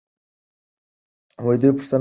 دوی 1.61 1.71
پوښتنه 1.77 1.79
کوله. 1.79 1.89